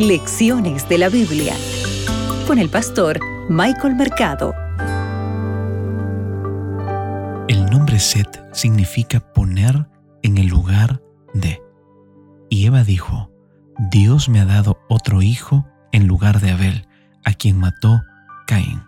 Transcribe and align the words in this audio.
Lecciones 0.00 0.88
de 0.88 0.96
la 0.96 1.10
Biblia 1.10 1.54
con 2.46 2.58
el 2.58 2.70
pastor 2.70 3.20
Michael 3.50 3.96
Mercado. 3.96 4.54
El 7.48 7.66
nombre 7.66 7.98
Set 7.98 8.42
significa 8.54 9.20
poner 9.20 9.86
en 10.22 10.38
el 10.38 10.46
lugar 10.46 11.02
de. 11.34 11.60
Y 12.48 12.64
Eva 12.64 12.82
dijo, 12.82 13.30
Dios 13.90 14.30
me 14.30 14.40
ha 14.40 14.46
dado 14.46 14.80
otro 14.88 15.20
hijo 15.20 15.66
en 15.92 16.06
lugar 16.06 16.40
de 16.40 16.52
Abel, 16.52 16.88
a 17.26 17.34
quien 17.34 17.58
mató 17.58 18.02
Caín. 18.46 18.80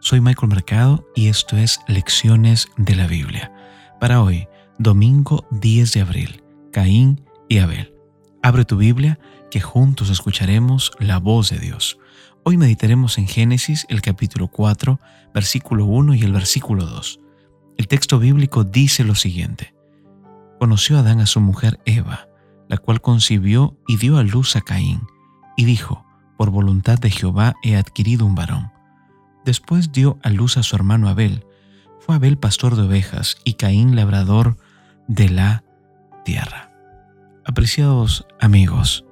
Soy 0.00 0.22
Michael 0.22 0.48
Mercado 0.48 1.06
y 1.14 1.28
esto 1.28 1.58
es 1.58 1.80
Lecciones 1.86 2.68
de 2.78 2.96
la 2.96 3.06
Biblia. 3.06 3.52
Para 4.00 4.22
hoy, 4.22 4.48
domingo 4.78 5.46
10 5.50 5.92
de 5.92 6.00
abril, 6.00 6.42
Caín 6.72 7.20
y 7.46 7.58
Abel. 7.58 7.92
Abre 8.42 8.64
tu 8.64 8.78
Biblia 8.78 9.18
que 9.50 9.60
juntos 9.60 10.10
escucharemos 10.10 10.92
la 10.98 11.18
voz 11.18 11.50
de 11.50 11.58
Dios. 11.58 11.98
Hoy 12.44 12.56
meditaremos 12.56 13.18
en 13.18 13.26
Génesis 13.26 13.86
el 13.88 14.02
capítulo 14.02 14.48
4, 14.48 15.00
versículo 15.34 15.86
1 15.86 16.14
y 16.14 16.22
el 16.22 16.32
versículo 16.32 16.86
2. 16.86 17.20
El 17.76 17.88
texto 17.88 18.18
bíblico 18.18 18.64
dice 18.64 19.04
lo 19.04 19.14
siguiente. 19.14 19.74
Conoció 20.58 20.98
Adán 20.98 21.20
a 21.20 21.26
su 21.26 21.40
mujer 21.40 21.80
Eva, 21.84 22.28
la 22.68 22.78
cual 22.78 23.00
concibió 23.00 23.76
y 23.86 23.96
dio 23.96 24.18
a 24.18 24.22
luz 24.22 24.56
a 24.56 24.60
Caín, 24.60 25.02
y 25.56 25.64
dijo, 25.64 26.04
por 26.36 26.50
voluntad 26.50 26.98
de 26.98 27.10
Jehová 27.10 27.54
he 27.62 27.76
adquirido 27.76 28.26
un 28.26 28.34
varón. 28.34 28.72
Después 29.44 29.92
dio 29.92 30.18
a 30.22 30.30
luz 30.30 30.56
a 30.56 30.62
su 30.62 30.76
hermano 30.76 31.08
Abel. 31.08 31.46
Fue 32.00 32.14
Abel 32.14 32.36
pastor 32.36 32.76
de 32.76 32.82
ovejas 32.82 33.36
y 33.44 33.54
Caín 33.54 33.96
labrador 33.96 34.56
de 35.08 35.28
la 35.28 35.64
tierra. 36.24 36.72
Apreciados 37.44 38.26
amigos, 38.40 39.05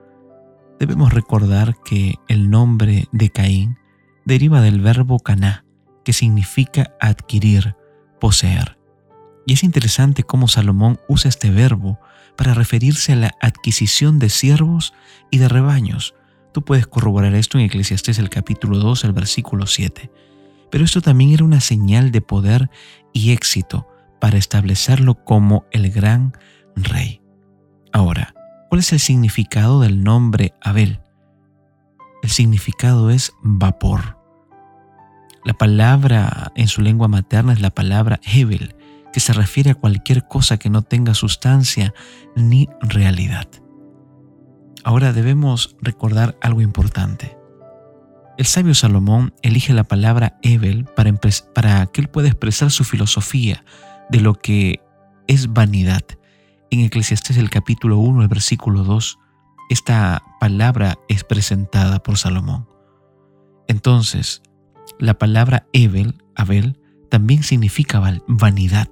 debemos 0.79 1.13
recordar 1.13 1.77
que 1.85 2.17
el 2.29 2.51
nombre 2.51 3.09
de 3.13 3.31
Caín 3.31 3.79
deriva 4.25 4.61
del 4.61 4.81
verbo 4.81 5.19
caná, 5.19 5.65
que 6.05 6.13
significa 6.13 6.95
adquirir, 7.01 7.77
poseer. 8.21 8.79
Y 9.47 9.53
es 9.55 9.63
interesante 9.63 10.23
cómo 10.23 10.49
Salomón 10.49 10.99
usa 11.09 11.29
este 11.29 11.51
verbo 11.51 11.99
para 12.37 12.55
referirse 12.55 13.13
a 13.13 13.17
la 13.17 13.35
adquisición 13.41 14.19
de 14.19 14.31
siervos 14.31 14.95
y 15.31 15.39
de 15.39 15.49
rebaños. 15.49 16.15
Tú 16.53 16.65
puedes 16.65 16.87
corroborar 16.87 17.35
esto 17.35 17.59
en 17.59 17.65
Eclesiastés 17.65 18.19
el 18.19 18.31
capítulo 18.31 18.79
2, 18.79 19.05
el 19.05 19.13
versículo 19.13 19.67
7. 19.67 20.11
Pero 20.71 20.85
esto 20.85 21.01
también 21.01 21.33
era 21.33 21.45
una 21.45 21.61
señal 21.61 22.11
de 22.11 22.21
poder 22.21 22.71
y 23.13 23.33
éxito 23.33 23.89
para 24.21 24.39
establecerlo 24.39 25.23
como 25.25 25.67
el 25.71 25.91
gran 25.91 26.37
rey. 26.75 27.21
Ahora, 27.93 28.35
¿cuál 28.69 28.81
es 28.81 28.93
el 28.93 29.01
significado 29.01 29.81
del 29.81 30.03
nombre 30.03 30.55
Abel? 30.61 31.01
El 32.23 32.31
significado 32.31 33.11
es 33.11 33.33
vapor. 33.43 34.19
La 35.45 35.53
palabra 35.53 36.53
en 36.57 36.69
su 36.69 36.81
lengua 36.81 37.07
materna 37.07 37.53
es 37.53 37.61
la 37.61 37.71
palabra 37.71 38.19
Hebel, 38.23 38.75
que 39.13 39.21
se 39.21 39.35
refiere 39.35 39.73
a 39.73 39.75
cualquier 39.75 40.27
cosa 40.27 40.57
que 40.57 40.71
no 40.71 40.83
tenga 40.83 41.15
sustancia 41.15 41.93
ni 42.35 42.69
realidad. 42.81 43.47
Ahora 44.85 45.13
debemos 45.13 45.77
recordar 45.83 46.37
algo 46.41 46.63
importante. 46.63 47.37
El 48.37 48.47
sabio 48.47 48.75
Salomón 48.75 49.35
elige 49.43 49.73
la 49.73 49.85
palabra 49.85 50.39
Hebel 50.43 50.87
para, 50.97 51.13
para 51.55 51.87
que 51.87 52.01
él 52.01 52.09
pueda 52.09 52.29
expresar 52.29 52.71
su 52.71 52.85
filosofía 52.85 53.65
de 54.11 54.21
lo 54.21 54.35
que 54.35 54.81
es 55.27 55.53
vanidad 55.53 56.03
en 56.71 56.81
Eclesiastés 56.81 57.37
el 57.37 57.51
capítulo 57.51 57.99
1, 57.99 58.23
el 58.23 58.29
versículo 58.29 58.85
2, 58.85 59.19
esta 59.71 60.23
palabra 60.41 60.99
es 61.09 61.25
presentada 61.25 62.03
por 62.03 62.19
Salomón. 62.19 62.69
Entonces, 63.69 64.43
la 64.99 65.15
palabra 65.15 65.67
Abel, 65.75 66.23
Abel, 66.37 66.79
también 67.11 67.43
significa 67.43 68.03
vanidad. 68.27 68.89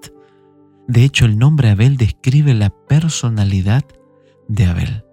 De 0.88 1.04
hecho, 1.04 1.26
el 1.26 1.38
nombre 1.38 1.70
Abel 1.70 1.96
describe 1.96 2.54
la 2.54 2.70
personalidad 2.70 3.84
de 4.48 4.66
Abel. 4.66 5.04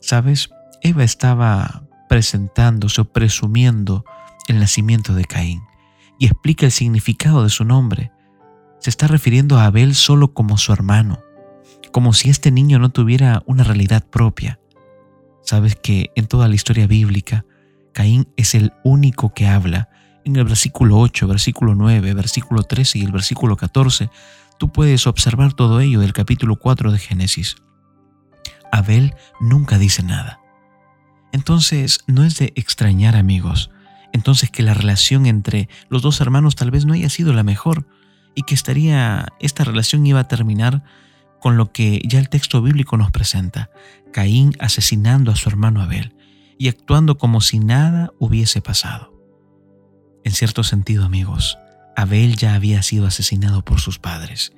¿Sabes? 0.00 0.50
Eva 0.82 1.04
estaba 1.04 1.84
presentándose 2.08 3.00
o 3.00 3.04
presumiendo 3.06 4.04
el 4.48 4.58
nacimiento 4.58 5.14
de 5.14 5.24
Caín 5.24 5.62
y 6.18 6.26
explica 6.26 6.66
el 6.66 6.72
significado 6.72 7.42
de 7.42 7.50
su 7.50 7.64
nombre. 7.64 8.12
Se 8.78 8.90
está 8.90 9.08
refiriendo 9.08 9.58
a 9.58 9.64
Abel 9.64 9.94
solo 9.94 10.34
como 10.34 10.58
su 10.58 10.72
hermano, 10.72 11.20
como 11.94 12.12
si 12.12 12.28
este 12.28 12.50
niño 12.50 12.80
no 12.80 12.88
tuviera 12.88 13.44
una 13.46 13.62
realidad 13.62 14.04
propia. 14.04 14.58
Sabes 15.44 15.76
que 15.76 16.10
en 16.16 16.26
toda 16.26 16.48
la 16.48 16.56
historia 16.56 16.88
bíblica, 16.88 17.44
Caín 17.92 18.26
es 18.36 18.56
el 18.56 18.72
único 18.82 19.32
que 19.32 19.46
habla. 19.46 19.90
En 20.24 20.34
el 20.34 20.42
versículo 20.42 20.98
8, 20.98 21.28
versículo 21.28 21.76
9, 21.76 22.12
versículo 22.14 22.64
13 22.64 22.98
y 22.98 23.02
el 23.02 23.12
versículo 23.12 23.56
14, 23.56 24.10
tú 24.58 24.72
puedes 24.72 25.06
observar 25.06 25.52
todo 25.52 25.78
ello 25.78 26.00
del 26.00 26.12
capítulo 26.12 26.56
4 26.56 26.90
de 26.90 26.98
Génesis. 26.98 27.54
Abel 28.72 29.14
nunca 29.38 29.78
dice 29.78 30.02
nada. 30.02 30.40
Entonces, 31.30 32.00
no 32.08 32.24
es 32.24 32.38
de 32.38 32.52
extrañar 32.56 33.14
amigos, 33.14 33.70
entonces 34.12 34.50
que 34.50 34.64
la 34.64 34.74
relación 34.74 35.26
entre 35.26 35.68
los 35.90 36.02
dos 36.02 36.20
hermanos 36.20 36.56
tal 36.56 36.72
vez 36.72 36.86
no 36.86 36.94
haya 36.94 37.08
sido 37.08 37.32
la 37.32 37.44
mejor 37.44 37.86
y 38.34 38.42
que 38.42 38.56
estaría 38.56 39.28
esta 39.38 39.62
relación 39.62 40.04
iba 40.04 40.18
a 40.18 40.26
terminar 40.26 40.82
con 41.44 41.58
lo 41.58 41.72
que 41.72 42.00
ya 42.08 42.20
el 42.20 42.30
texto 42.30 42.62
bíblico 42.62 42.96
nos 42.96 43.10
presenta, 43.10 43.68
Caín 44.14 44.54
asesinando 44.60 45.30
a 45.30 45.36
su 45.36 45.50
hermano 45.50 45.82
Abel 45.82 46.16
y 46.56 46.68
actuando 46.68 47.18
como 47.18 47.42
si 47.42 47.58
nada 47.58 48.14
hubiese 48.18 48.62
pasado. 48.62 49.12
En 50.24 50.32
cierto 50.32 50.64
sentido, 50.64 51.04
amigos, 51.04 51.58
Abel 51.96 52.36
ya 52.36 52.54
había 52.54 52.82
sido 52.82 53.06
asesinado 53.06 53.62
por 53.62 53.78
sus 53.78 53.98
padres, 53.98 54.54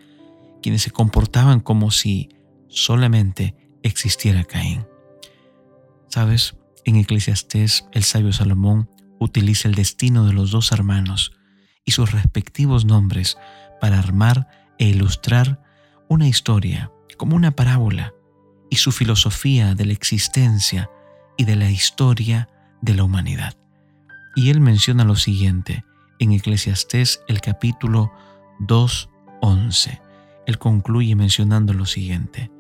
quienes 0.63 0.83
se 0.83 0.93
comportaban 0.93 1.59
como 1.59 1.91
si 1.91 2.29
solamente 2.69 3.57
existiera 3.83 4.45
Caín. 4.45 4.87
Sabes, 6.07 6.55
en 6.85 6.95
Eclesiastés 6.95 7.85
el 7.91 8.05
sabio 8.05 8.33
Salomón 8.33 8.89
utiliza 9.19 9.67
el 9.67 9.75
destino 9.75 10.25
de 10.25 10.35
los 10.35 10.53
dos 10.53 10.71
hermanos 10.71 11.33
y 11.85 11.91
sus 11.91 12.13
respectivos 12.13 12.85
nombres 12.85 13.37
para 13.81 13.99
armar 13.99 14.47
e 14.79 14.87
ilustrar 14.87 15.66
una 16.09 16.29
historia, 16.29 16.91
como 17.17 17.37
una 17.37 17.51
parábola, 17.51 18.15
y 18.71 18.77
su 18.77 18.93
filosofía 18.93 19.75
de 19.75 19.87
la 19.87 19.93
existencia 19.93 20.91
y 21.37 21.45
de 21.45 21.57
la 21.57 21.71
historia 21.71 22.49
de 22.81 22.95
la 22.95 23.05
humanidad. 23.05 23.57
Y 24.35 24.51
él 24.51 24.61
menciona 24.61 25.05
lo 25.05 25.17
siguiente 25.17 25.85
en 26.19 26.33
Eclesiastés 26.33 27.23
el 27.29 27.41
capítulo 27.41 28.13
2.11. 28.61 30.01
Él 30.47 30.59
concluye 30.59 31.15
mencionando 31.15 31.73
lo 31.73 31.87
siguiente. 31.87 32.51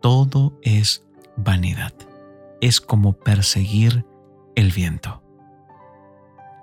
Todo 0.00 0.58
es 0.62 1.04
vanidad. 1.36 1.92
Es 2.60 2.80
como 2.80 3.12
perseguir 3.12 4.04
el 4.54 4.72
viento. 4.72 5.22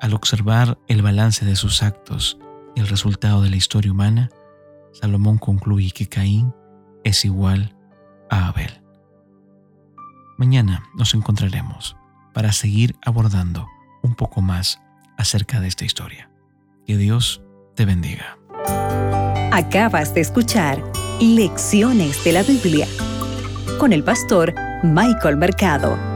Al 0.01 0.13
observar 0.13 0.77
el 0.87 1.01
balance 1.01 1.45
de 1.45 1.55
sus 1.55 1.81
actos 1.83 2.37
el 2.75 2.87
resultado 2.87 3.41
de 3.41 3.49
la 3.49 3.55
historia 3.55 3.91
humana, 3.91 4.29
Salomón 5.01 5.37
concluye 5.37 5.91
que 5.91 6.07
Caín 6.07 6.53
es 7.03 7.25
igual 7.25 7.75
a 8.29 8.47
Abel. 8.47 8.81
Mañana 10.37 10.83
nos 10.95 11.13
encontraremos 11.13 11.97
para 12.33 12.53
seguir 12.53 12.95
abordando 13.05 13.67
un 14.03 14.15
poco 14.15 14.41
más 14.41 14.79
acerca 15.17 15.59
de 15.59 15.67
esta 15.67 15.85
historia. 15.85 16.29
Que 16.85 16.97
Dios 16.97 17.41
te 17.75 17.85
bendiga. 17.85 18.37
Acabas 19.51 20.13
de 20.13 20.21
escuchar 20.21 20.81
Lecciones 21.19 22.23
de 22.23 22.31
la 22.33 22.43
Biblia 22.43 22.87
con 23.79 23.91
el 23.91 24.03
pastor 24.03 24.53
Michael 24.83 25.37
Mercado. 25.37 26.14